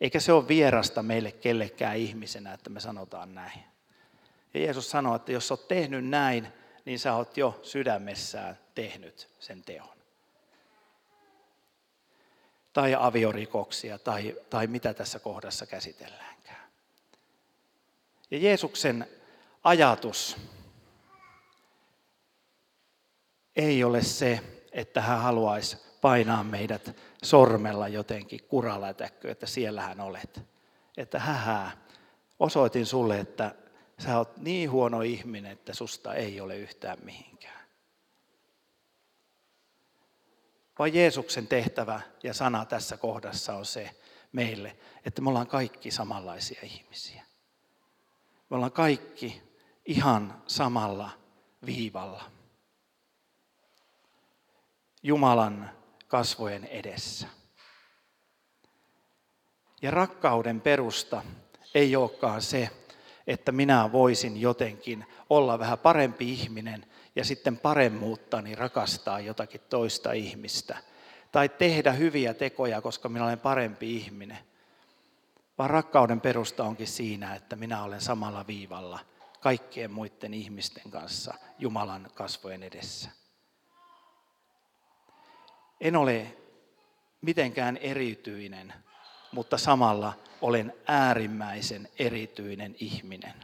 Eikä 0.00 0.20
se 0.20 0.32
ole 0.32 0.48
vierasta 0.48 1.02
meille 1.02 1.32
kellekään 1.32 1.96
ihmisenä, 1.96 2.52
että 2.52 2.70
me 2.70 2.80
sanotaan 2.80 3.34
näin. 3.34 3.60
Ja 4.54 4.60
Jeesus 4.60 4.90
sanoo, 4.90 5.14
että 5.14 5.32
jos 5.32 5.50
olet 5.50 5.68
tehnyt 5.68 6.04
näin, 6.04 6.48
niin 6.84 6.98
sä 6.98 7.14
oot 7.14 7.36
jo 7.36 7.60
sydämessään 7.62 8.58
tehnyt 8.74 9.28
sen 9.38 9.62
teon. 9.62 9.97
Tai 12.78 12.94
aviorikoksia 12.98 13.98
tai, 13.98 14.36
tai 14.50 14.66
mitä 14.66 14.94
tässä 14.94 15.18
kohdassa 15.18 15.66
käsitelläänkään. 15.66 16.70
Ja 18.30 18.38
Jeesuksen 18.38 19.06
ajatus 19.64 20.36
ei 23.56 23.84
ole 23.84 24.02
se, 24.02 24.40
että 24.72 25.00
hän 25.00 25.20
haluaisi 25.20 25.76
painaa 26.00 26.44
meidät 26.44 26.96
sormella 27.22 27.88
jotenkin 27.88 28.40
kuralätäkkö, 28.48 29.30
että 29.30 29.46
siellähän 29.46 30.00
olet. 30.00 30.40
Että 30.96 31.18
hähää, 31.18 31.70
osoitin 32.38 32.86
sulle, 32.86 33.20
että 33.20 33.54
sä 33.98 34.18
oot 34.18 34.36
niin 34.36 34.70
huono 34.70 35.02
ihminen, 35.02 35.52
että 35.52 35.74
susta 35.74 36.14
ei 36.14 36.40
ole 36.40 36.56
yhtään 36.56 36.98
mihinkään. 37.04 37.57
Vaan 40.78 40.94
Jeesuksen 40.94 41.46
tehtävä 41.46 42.00
ja 42.22 42.34
sana 42.34 42.64
tässä 42.64 42.96
kohdassa 42.96 43.54
on 43.54 43.66
se 43.66 43.90
meille, 44.32 44.76
että 45.04 45.22
me 45.22 45.28
ollaan 45.28 45.46
kaikki 45.46 45.90
samanlaisia 45.90 46.60
ihmisiä. 46.62 47.24
Me 48.50 48.56
ollaan 48.56 48.72
kaikki 48.72 49.42
ihan 49.86 50.42
samalla 50.46 51.10
viivalla. 51.66 52.24
Jumalan 55.02 55.70
kasvojen 56.08 56.64
edessä. 56.64 57.26
Ja 59.82 59.90
rakkauden 59.90 60.60
perusta 60.60 61.22
ei 61.74 61.96
olekaan 61.96 62.42
se, 62.42 62.70
että 63.26 63.52
minä 63.52 63.92
voisin 63.92 64.40
jotenkin 64.40 65.06
olla 65.30 65.58
vähän 65.58 65.78
parempi 65.78 66.32
ihminen 66.32 66.86
ja 67.18 67.24
sitten 67.24 67.56
paremmuuttani 67.58 68.54
rakastaa 68.54 69.20
jotakin 69.20 69.60
toista 69.70 70.12
ihmistä. 70.12 70.76
Tai 71.32 71.48
tehdä 71.48 71.92
hyviä 71.92 72.34
tekoja, 72.34 72.80
koska 72.80 73.08
minä 73.08 73.24
olen 73.24 73.38
parempi 73.38 73.96
ihminen. 73.96 74.38
Vaan 75.58 75.70
rakkauden 75.70 76.20
perusta 76.20 76.64
onkin 76.64 76.86
siinä, 76.86 77.34
että 77.34 77.56
minä 77.56 77.82
olen 77.82 78.00
samalla 78.00 78.46
viivalla 78.46 78.98
kaikkien 79.40 79.90
muiden 79.90 80.34
ihmisten 80.34 80.90
kanssa 80.90 81.34
Jumalan 81.58 82.10
kasvojen 82.14 82.62
edessä. 82.62 83.10
En 85.80 85.96
ole 85.96 86.36
mitenkään 87.20 87.76
erityinen, 87.76 88.74
mutta 89.32 89.58
samalla 89.58 90.12
olen 90.40 90.74
äärimmäisen 90.86 91.88
erityinen 91.98 92.76
ihminen, 92.78 93.34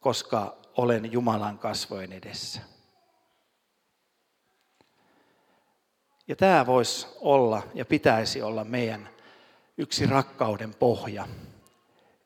koska 0.00 0.65
olen 0.76 1.12
Jumalan 1.12 1.58
kasvojen 1.58 2.12
edessä. 2.12 2.60
Ja 6.28 6.36
tämä 6.36 6.66
voisi 6.66 7.06
olla 7.20 7.62
ja 7.74 7.84
pitäisi 7.84 8.42
olla 8.42 8.64
meidän 8.64 9.08
yksi 9.78 10.06
rakkauden 10.06 10.74
pohja, 10.74 11.28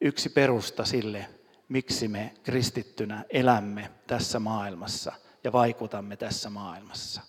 yksi 0.01 0.29
perusta 0.29 0.85
sille, 0.85 1.29
miksi 1.69 2.09
me 2.09 2.35
kristittynä 2.43 3.25
elämme 3.31 3.91
tässä 4.07 4.39
maailmassa 4.39 5.13
ja 5.45 5.53
vaikutamme 5.53 6.17
tässä 6.17 6.51
maailmassa. 6.51 7.23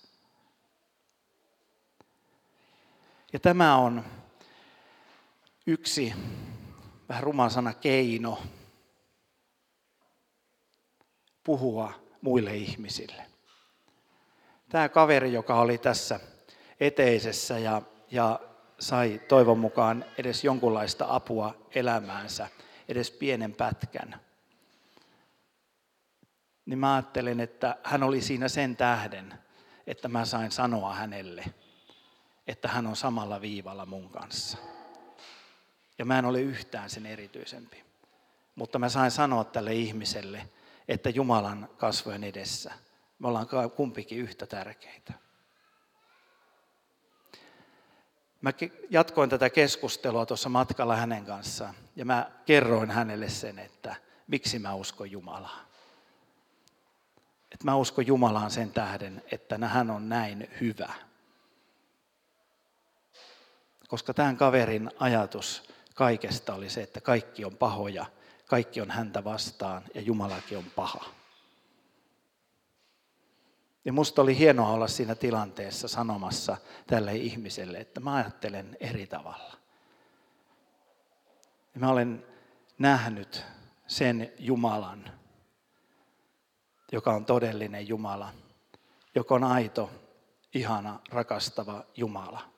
Ja 3.33 3.39
tämä 3.39 3.75
on 3.75 4.05
yksi 5.67 6.13
vähän 7.09 7.23
ruma 7.23 7.49
sana 7.49 7.73
keino 7.73 8.41
puhua 11.43 11.93
muille 12.21 12.55
ihmisille. 12.55 13.25
Tämä 14.69 14.89
kaveri, 14.89 15.33
joka 15.33 15.59
oli 15.59 15.77
tässä 15.77 16.19
eteisessä 16.79 17.59
ja, 17.59 17.81
ja 18.11 18.39
sai 18.79 19.21
toivon 19.27 19.59
mukaan 19.59 20.05
edes 20.17 20.43
jonkunlaista 20.43 21.05
apua 21.09 21.55
elämäänsä, 21.75 22.47
edes 22.87 23.11
pienen 23.11 23.53
pätkän, 23.53 24.19
niin 26.65 26.79
mä 26.79 26.95
ajattelen, 26.95 27.39
että 27.39 27.77
hän 27.83 28.03
oli 28.03 28.21
siinä 28.21 28.47
sen 28.47 28.75
tähden, 28.75 29.33
että 29.87 30.07
mä 30.07 30.25
sain 30.25 30.51
sanoa 30.51 30.93
hänelle, 30.93 31.45
että 32.47 32.67
hän 32.67 32.87
on 32.87 32.95
samalla 32.95 33.41
viivalla 33.41 33.85
mun 33.85 34.09
kanssa. 34.09 34.57
Ja 35.97 36.05
mä 36.05 36.19
en 36.19 36.25
ole 36.25 36.41
yhtään 36.41 36.89
sen 36.89 37.05
erityisempi. 37.05 37.83
Mutta 38.55 38.79
mä 38.79 38.89
sain 38.89 39.11
sanoa 39.11 39.43
tälle 39.43 39.73
ihmiselle, 39.73 40.49
että 40.87 41.09
Jumalan 41.09 41.69
kasvojen 41.77 42.23
edessä 42.23 42.71
me 43.19 43.27
ollaan 43.27 43.47
kumpikin 43.75 44.17
yhtä 44.17 44.45
tärkeitä. 44.45 45.13
Mä 48.41 48.53
jatkoin 48.89 49.29
tätä 49.29 49.49
keskustelua 49.49 50.25
tuossa 50.25 50.49
matkalla 50.49 50.95
hänen 50.95 51.25
kanssaan 51.25 51.75
ja 51.95 52.05
mä 52.05 52.31
kerroin 52.45 52.91
hänelle 52.91 53.29
sen, 53.29 53.59
että 53.59 53.95
miksi 54.27 54.59
mä 54.59 54.73
uskon 54.73 55.11
Jumalaa. 55.11 55.65
Että 57.51 57.65
mä 57.65 57.75
uskon 57.75 58.07
Jumalaan 58.07 58.51
sen 58.51 58.71
tähden, 58.71 59.23
että 59.31 59.57
hän 59.57 59.89
on 59.89 60.09
näin 60.09 60.49
hyvä. 60.61 60.93
Koska 63.87 64.13
tämän 64.13 64.37
kaverin 64.37 64.91
ajatus 64.99 65.63
kaikesta 65.95 66.53
oli 66.53 66.69
se, 66.69 66.83
että 66.83 67.01
kaikki 67.01 67.45
on 67.45 67.57
pahoja, 67.57 68.05
kaikki 68.51 68.81
on 68.81 68.91
häntä 68.91 69.23
vastaan 69.23 69.83
ja 69.95 70.01
Jumalakin 70.01 70.57
on 70.57 70.63
paha. 70.75 71.05
Ja 73.85 73.93
musta 73.93 74.21
oli 74.21 74.37
hienoa 74.37 74.69
olla 74.69 74.87
siinä 74.87 75.15
tilanteessa 75.15 75.87
sanomassa 75.87 76.57
tälle 76.87 77.15
ihmiselle, 77.15 77.77
että 77.77 77.99
mä 77.99 78.15
ajattelen 78.15 78.77
eri 78.79 79.07
tavalla. 79.07 79.57
Ja 81.73 81.79
mä 81.79 81.89
olen 81.89 82.25
nähnyt 82.77 83.45
sen 83.87 84.33
Jumalan, 84.39 85.11
joka 86.91 87.13
on 87.13 87.25
todellinen 87.25 87.87
Jumala, 87.87 88.33
joka 89.15 89.35
on 89.35 89.43
aito, 89.43 89.89
ihana, 90.53 90.99
rakastava 91.09 91.85
Jumala. 91.97 92.51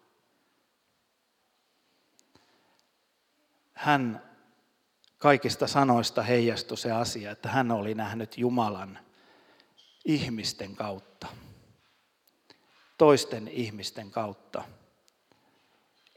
hän 3.73 4.32
kaikista 5.23 5.67
sanoista 5.67 6.21
heijastui 6.23 6.77
se 6.77 6.91
asia, 6.91 7.31
että 7.31 7.49
hän 7.49 7.71
oli 7.71 7.95
nähnyt 7.95 8.37
Jumalan 8.37 8.99
ihmisten 10.05 10.75
kautta, 10.75 11.27
toisten 12.97 13.47
ihmisten 13.47 14.11
kautta, 14.11 14.63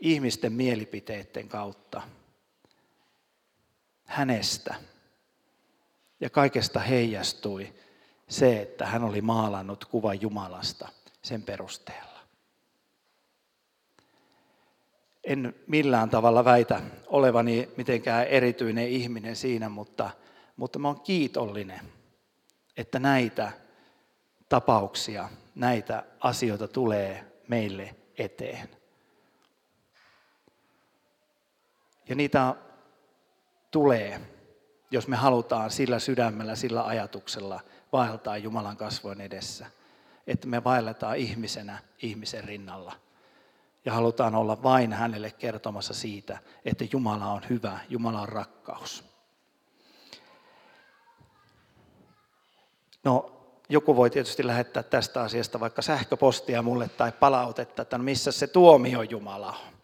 ihmisten 0.00 0.52
mielipiteiden 0.52 1.48
kautta, 1.48 2.02
hänestä. 4.04 4.74
Ja 6.20 6.30
kaikesta 6.30 6.80
heijastui 6.80 7.74
se, 8.28 8.62
että 8.62 8.86
hän 8.86 9.04
oli 9.04 9.20
maalannut 9.20 9.84
kuvan 9.84 10.20
Jumalasta 10.20 10.88
sen 11.22 11.42
perusteella. 11.42 12.15
En 15.26 15.54
millään 15.66 16.10
tavalla 16.10 16.44
väitä 16.44 16.80
olevani 17.06 17.68
mitenkään 17.76 18.26
erityinen 18.26 18.88
ihminen 18.88 19.36
siinä, 19.36 19.68
mutta, 19.68 20.10
mutta 20.56 20.78
mä 20.78 20.88
oon 20.88 21.00
kiitollinen, 21.00 21.80
että 22.76 22.98
näitä 22.98 23.52
tapauksia, 24.48 25.28
näitä 25.54 26.04
asioita 26.20 26.68
tulee 26.68 27.32
meille 27.48 27.94
eteen. 28.18 28.68
Ja 32.08 32.14
niitä 32.14 32.54
tulee, 33.70 34.20
jos 34.90 35.08
me 35.08 35.16
halutaan 35.16 35.70
sillä 35.70 35.98
sydämellä, 35.98 36.56
sillä 36.56 36.86
ajatuksella 36.86 37.60
vaeltaa 37.92 38.36
Jumalan 38.36 38.76
kasvojen 38.76 39.20
edessä. 39.20 39.66
Että 40.26 40.46
me 40.48 40.64
vaelletaan 40.64 41.16
ihmisenä 41.16 41.78
ihmisen 42.02 42.44
rinnalla– 42.44 42.92
ja 43.86 43.92
halutaan 43.92 44.34
olla 44.34 44.62
vain 44.62 44.92
hänelle 44.92 45.30
kertomassa 45.30 45.94
siitä, 45.94 46.38
että 46.64 46.84
Jumala 46.92 47.26
on 47.26 47.42
hyvä, 47.50 47.80
Jumala 47.88 48.20
on 48.20 48.28
rakkaus. 48.28 49.04
No, 53.04 53.32
joku 53.68 53.96
voi 53.96 54.10
tietysti 54.10 54.46
lähettää 54.46 54.82
tästä 54.82 55.22
asiasta 55.22 55.60
vaikka 55.60 55.82
sähköpostia 55.82 56.62
mulle 56.62 56.88
tai 56.88 57.12
palautetta, 57.12 57.82
että 57.82 57.98
no 57.98 58.04
missä 58.04 58.32
se 58.32 58.46
tuomio 58.46 59.02
Jumala 59.02 59.50
on. 59.50 59.76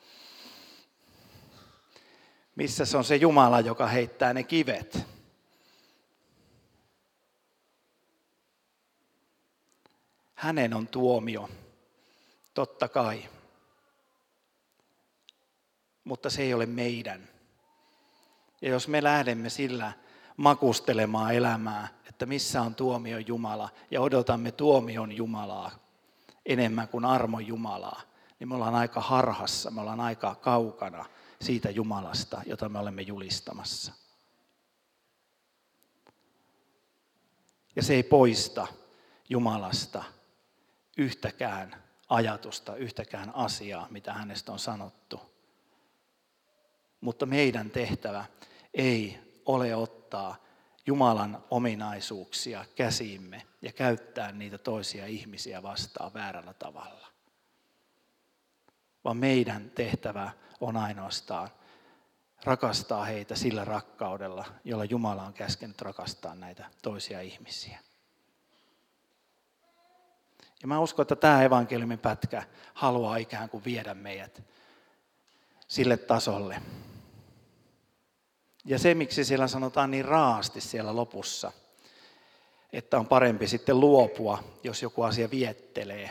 Missä 2.57 2.85
se 2.85 2.97
on 2.97 3.05
se 3.05 3.17
Jumala, 3.17 3.61
joka 3.61 3.87
heittää 3.87 4.35
ne 4.35 4.43
kivet? 4.43 5.07
Hänen 10.35 10.75
on 10.75 10.89
tuomio, 10.89 11.49
totta 12.55 12.89
kai 12.89 13.29
mutta 16.05 16.31
se 16.31 16.43
ei 16.43 16.55
ole 16.55 16.67
meidän. 16.67 17.29
Ja 18.63 18.69
jos 18.69 18.89
me 18.89 19.03
lähdemme 19.03 19.51
sillä 19.51 19.93
makustelemaan 20.37 21.35
elämää, 21.35 21.89
että 22.09 22.27
missä 22.27 22.63
on 22.63 22.75
tuomion 22.75 23.27
Jumala, 23.27 23.69
ja 23.91 24.01
odotamme 24.01 24.53
tuomion 24.53 25.13
Jumalaa 25.13 25.71
enemmän 26.47 26.89
kuin 26.89 27.05
armon 27.05 27.47
Jumalaa, 27.47 28.03
niin 28.39 28.49
me 28.49 28.55
ollaan 28.55 28.75
aika 28.75 29.01
harhassa, 29.01 29.71
me 29.71 29.81
ollaan 29.81 30.01
aika 30.01 30.35
kaukana 30.35 31.05
siitä 31.41 31.71
Jumalasta, 31.71 32.43
jota 32.47 32.69
me 32.69 32.79
olemme 32.79 33.03
julistamassa. 33.03 33.93
Ja 37.77 37.83
se 37.83 37.95
ei 37.95 38.03
poista 38.03 38.67
Jumalasta 39.29 40.05
yhtäkään 40.97 41.83
ajatusta, 42.09 42.77
yhtäkään 42.77 43.35
asiaa, 43.35 43.87
mitä 43.91 44.13
hänestä 44.13 44.53
on 44.53 44.59
sanottu. 44.59 45.32
Mutta 47.03 47.27
meidän 47.27 47.71
tehtävä 47.71 48.25
ei 48.75 49.19
ole 49.47 49.75
ottaa 49.75 50.37
Jumalan 50.87 51.45
ominaisuuksia 51.51 52.65
käsiimme 52.75 53.43
ja 53.63 53.73
käyttää 53.73 54.33
niitä 54.33 54.59
toisia 54.59 55.07
ihmisiä 55.07 55.63
vastaan 55.63 56.15
väärällä 56.15 56.55
tavalla. 56.55 57.07
Vaan 59.05 59.17
meidän 59.17 59.71
tehtävä 59.71 60.31
on 60.61 60.77
ainoastaan 60.77 61.49
rakastaa 62.45 63.05
heitä 63.05 63.35
sillä 63.35 63.65
rakkaudella, 63.65 64.45
jolla 64.65 64.85
Jumala 64.85 65.23
on 65.23 65.33
käskenyt 65.33 65.83
rakastaa 65.83 66.35
näitä 66.35 66.67
toisia 66.83 67.21
ihmisiä. 67.21 67.79
Ja 70.63 70.69
mä 70.69 70.81
uskon, 70.81 71.03
että 71.03 71.17
tämä 71.17 71.43
evankeliumin 71.43 71.99
pätkä 71.99 72.43
haluaa 72.75 73.17
ikään 73.17 73.49
kuin 73.49 73.65
viedä 73.65 73.95
meidät 73.95 74.43
sille 75.69 75.97
tasolle. 75.97 76.63
Ja 78.65 78.79
se, 78.79 78.95
miksi 78.95 79.25
siellä 79.25 79.49
sanotaan 79.49 79.91
niin 79.91 80.05
raasti 80.05 80.61
siellä 80.61 80.97
lopussa, 80.97 81.53
että 82.73 82.99
on 82.99 83.07
parempi 83.07 83.47
sitten 83.47 83.81
luopua, 83.81 84.45
jos 84.63 84.83
joku 84.83 85.03
asia 85.03 85.31
viettelee, 85.31 86.11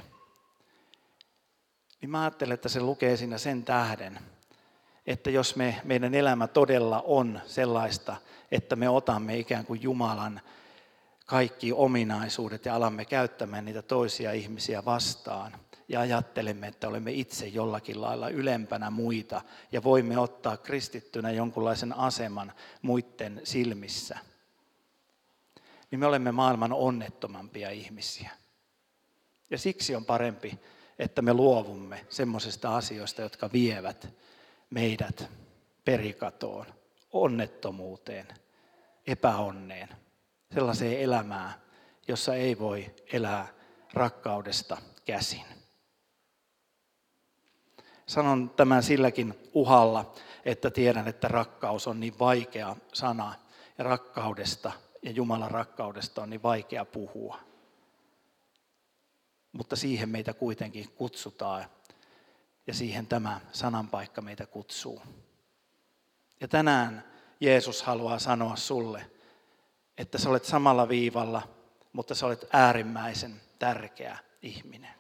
niin 2.02 2.10
mä 2.10 2.22
ajattelen, 2.22 2.54
että 2.54 2.70
se 2.70 2.80
lukee 2.80 3.18
siinä 3.18 3.38
sen 3.38 3.64
tähden, 3.64 4.20
että 5.08 5.30
jos 5.30 5.56
me, 5.56 5.82
meidän 5.84 6.14
elämä 6.14 6.48
todella 6.48 7.04
on 7.06 7.42
sellaista, 7.46 8.16
että 8.52 8.76
me 8.76 8.90
otamme 8.90 9.38
ikään 9.38 9.66
kuin 9.66 9.82
Jumalan 9.82 10.42
kaikki 11.26 11.74
ominaisuudet 11.74 12.66
ja 12.66 12.76
alamme 12.76 13.06
käyttämään 13.06 13.66
niitä 13.66 13.82
toisia 13.82 14.32
ihmisiä 14.32 14.86
vastaan 14.86 15.52
ja 15.92 16.00
ajattelemme, 16.00 16.68
että 16.68 16.88
olemme 16.88 17.12
itse 17.12 17.48
jollakin 17.48 18.02
lailla 18.02 18.30
ylempänä 18.30 18.90
muita 18.90 19.42
ja 19.72 19.84
voimme 19.84 20.20
ottaa 20.20 20.58
kristittynä 20.58 21.32
jonkunlaisen 21.32 21.98
aseman 21.98 22.54
muiden 22.82 23.42
silmissä, 23.44 24.18
niin 25.92 26.00
me 26.00 26.06
olemme 26.06 26.32
maailman 26.32 26.74
onnettomampia 26.74 27.70
ihmisiä. 27.70 28.30
Ja 29.50 29.58
siksi 29.58 29.96
on 29.96 30.06
parempi, 30.06 30.60
että 31.00 31.22
me 31.22 31.34
luovumme 31.34 32.06
semmoisista 32.10 32.76
asioista, 32.76 33.22
jotka 33.22 33.50
vievät 33.54 34.14
meidät 34.70 35.30
perikatoon, 35.86 36.66
onnettomuuteen, 37.12 38.28
epäonneen, 39.08 39.90
sellaiseen 40.54 41.00
elämään, 41.00 41.54
jossa 42.08 42.36
ei 42.36 42.60
voi 42.60 42.96
elää 43.14 43.48
rakkaudesta 43.94 44.78
käsin. 45.06 45.61
Sanon 48.12 48.50
tämän 48.50 48.84
silläkin 48.84 49.34
uhalla, 49.54 50.13
että 50.45 50.71
tiedän, 50.71 51.08
että 51.08 51.28
rakkaus 51.28 51.88
on 51.88 52.00
niin 52.00 52.19
vaikea 52.19 52.76
sana 52.93 53.36
ja 53.78 53.84
rakkaudesta 53.84 54.71
ja 55.02 55.12
Jumalan 55.12 55.52
rakkaudesta 55.52 56.21
on 56.21 56.30
niin 56.30 56.43
vaikea 56.43 56.86
puhua. 56.86 57.39
Mutta 59.52 59.76
siihen 59.76 60.10
meitä 60.10 60.34
kuitenkin 60.34 60.89
kutsutaan 60.91 61.65
ja 62.67 62.74
siihen 62.74 63.08
tämä 63.08 63.39
sananpaikka 63.52 64.21
meitä 64.21 64.45
kutsuu. 64.45 65.02
Ja 66.41 66.47
tänään 66.47 67.04
Jeesus 67.39 67.84
haluaa 67.84 68.19
sanoa 68.19 68.56
sulle, 68.56 69.12
että 69.97 70.17
sä 70.17 70.30
olet 70.30 70.45
samalla 70.45 70.89
viivalla, 70.89 71.41
mutta 71.93 72.15
sä 72.15 72.26
olet 72.26 72.45
äärimmäisen 72.54 73.41
tärkeä 73.60 74.17
ihminen. 74.41 74.93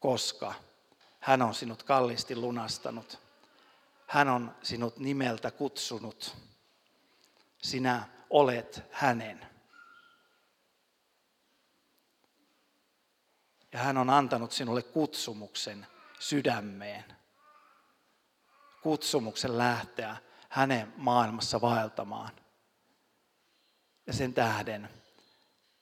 Koska 0.00 0.54
hän 1.20 1.42
on 1.42 1.54
sinut 1.54 1.82
kalliisti 1.82 2.36
lunastanut. 2.36 3.18
Hän 4.06 4.28
on 4.28 4.56
sinut 4.62 4.98
nimeltä 4.98 5.50
kutsunut. 5.50 6.36
Sinä 7.58 8.08
olet 8.30 8.82
hänen. 8.90 9.46
Ja 13.72 13.78
hän 13.78 13.98
on 13.98 14.10
antanut 14.10 14.52
sinulle 14.52 14.82
kutsumuksen 14.82 15.86
sydämeen. 16.18 17.04
Kutsumuksen 18.82 19.58
lähteä 19.58 20.16
hänen 20.48 20.92
maailmassa 20.96 21.60
vaeltamaan. 21.60 22.30
Ja 24.06 24.12
sen 24.12 24.34
tähden 24.34 24.99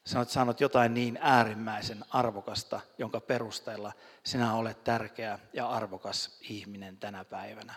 sinä 0.09 0.21
olet 0.21 0.31
saanut 0.31 0.61
jotain 0.61 0.95
niin 0.95 1.19
äärimmäisen 1.23 2.05
arvokasta, 2.11 2.81
jonka 2.99 3.21
perusteella 3.21 3.93
sinä 4.25 4.55
olet 4.55 4.85
tärkeä 4.85 5.39
ja 5.53 5.69
arvokas 5.69 6.39
ihminen 6.41 6.97
tänä 6.97 7.25
päivänä. 7.25 7.75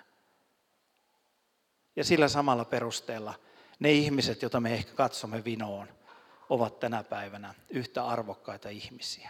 Ja 1.95 2.03
sillä 2.03 2.27
samalla 2.27 2.65
perusteella 2.65 3.33
ne 3.79 3.91
ihmiset, 3.91 4.41
joita 4.41 4.59
me 4.59 4.73
ehkä 4.73 4.93
katsomme 4.93 5.43
vinoon, 5.43 5.87
ovat 6.49 6.79
tänä 6.79 7.03
päivänä 7.03 7.53
yhtä 7.69 8.05
arvokkaita 8.05 8.69
ihmisiä. 8.69 9.29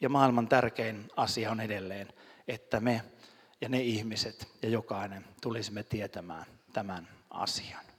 Ja 0.00 0.08
maailman 0.08 0.48
tärkein 0.48 1.08
asia 1.16 1.50
on 1.50 1.60
edelleen, 1.60 2.12
että 2.48 2.80
me 2.80 3.04
ja 3.60 3.68
ne 3.68 3.80
ihmiset 3.80 4.48
ja 4.62 4.68
jokainen 4.68 5.24
tulisimme 5.42 5.82
tietämään 5.82 6.46
tämän 6.72 7.08
asian. 7.30 7.89